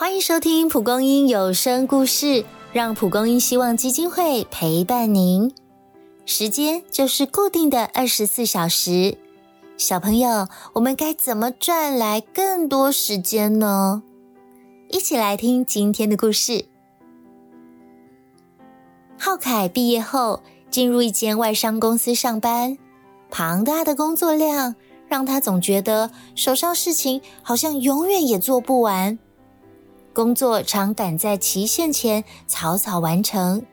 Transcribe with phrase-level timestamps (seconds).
[0.00, 5.52] 欢迎收听蒲公英有声故事，让蒲公英希望基金会陪伴您。
[6.24, 9.18] 时间就是固定的二十四小时，
[9.76, 14.04] 小朋友，我们该怎么赚来更多时间呢？
[14.88, 16.66] 一起来听今天的故事。
[19.18, 22.78] 浩凯毕业后进入一间外商公司上班，
[23.32, 24.76] 庞大的工作量
[25.08, 29.18] 让他总觉得手上事情好像永远也做不完。
[30.18, 33.64] 工作常赶在期限前草草完成，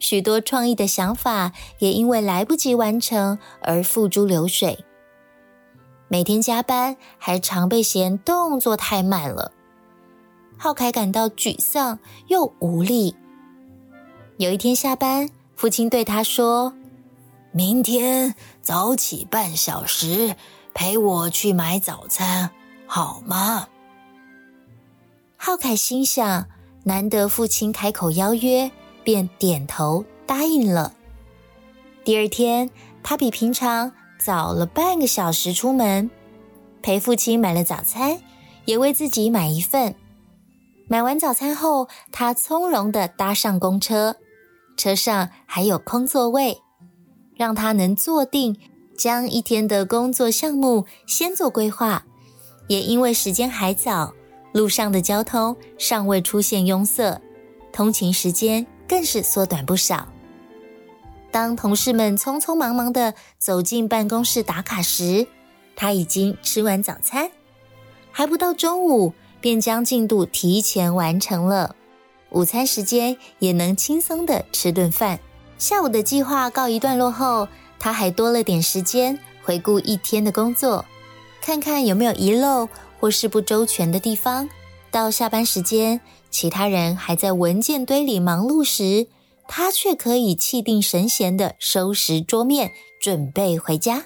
[0.00, 4.84] 许多创意的想法也因为来不及完成而付诸流水。
[6.08, 9.52] 每天加班还常被嫌动作太慢了，
[10.56, 13.14] 浩凯感到沮丧又无力。
[14.38, 16.74] 有一天下班，父亲对他说
[17.54, 20.34] ：“明天早起半小时，
[20.74, 22.50] 陪我去买早餐，
[22.88, 23.68] 好吗？”
[25.48, 26.46] 浩凯心想，
[26.84, 28.70] 难得父亲开口邀约，
[29.02, 30.92] 便点头答应了。
[32.04, 32.68] 第二天，
[33.02, 36.10] 他比平常早了半个小时出门，
[36.82, 38.20] 陪父亲买了早餐，
[38.66, 39.94] 也为自己买一份。
[40.86, 44.16] 买完早餐后，他从容的搭上公车，
[44.76, 46.60] 车上还有空座位，
[47.34, 48.58] 让他能坐定，
[48.98, 52.04] 将一天的工作项目先做规划。
[52.66, 54.12] 也因为时间还早。
[54.52, 57.20] 路上的交通尚未出现拥塞，
[57.72, 60.08] 通勤时间更是缩短不少。
[61.30, 65.26] 当同事们匆匆忙忙的走进办公室打卡时，
[65.76, 67.30] 他已经吃完早餐，
[68.10, 71.76] 还不到中午便将进度提前完成了。
[72.30, 75.20] 午餐时间也能轻松的吃顿饭。
[75.58, 77.46] 下午的计划告一段落后，
[77.78, 80.84] 他还多了点时间回顾一天的工作，
[81.40, 82.68] 看看有没有遗漏。
[83.00, 84.48] 或是不周全的地方，
[84.90, 89.06] 到下班时间，其他人还在文件堆里忙碌时，
[89.46, 94.04] 他却可以气定神闲地收拾桌面，准备回家。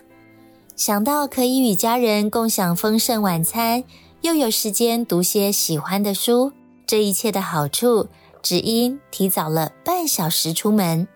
[0.76, 3.84] 想到可以与家人共享丰盛晚餐，
[4.22, 6.52] 又有时间读些喜欢的书，
[6.86, 8.08] 这一切的好处，
[8.42, 11.06] 只因提早了半小时出门。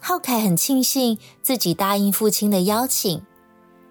[0.00, 3.22] 浩凯很庆幸自己答应父亲的邀请，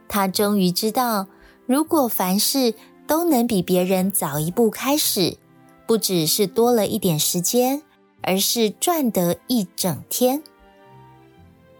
[0.08, 1.28] 他终于知道。
[1.66, 2.74] 如果凡事
[3.08, 5.38] 都能比别人早一步开始，
[5.86, 7.82] 不只是多了一点时间，
[8.22, 10.42] 而是赚得一整天。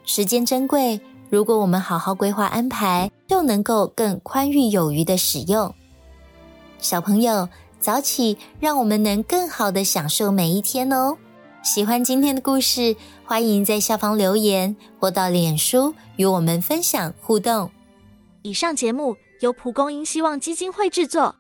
[0.04, 1.00] 时间珍贵，
[1.30, 5.74] 如果我们好好规划安排，就能够更宽裕有余的使用。
[6.80, 7.50] 小朋友
[7.80, 11.18] 早起，让我们能更好的享受每一天哦。
[11.64, 17.72] 喜欢今天的故事，欢迎在下方留言或到脸书与我们分享互动。
[18.42, 19.16] 以上节目。
[19.42, 21.36] 由蒲公英希望基金会制作，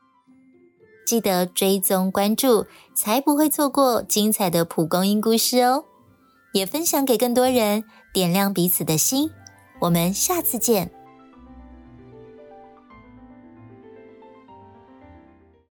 [1.05, 5.85] 记得追踪关注，才不会错过精彩的蒲公英故事哦！
[6.53, 9.29] 也分享给更多人，点亮彼此的心。
[9.79, 10.91] 我们下次见。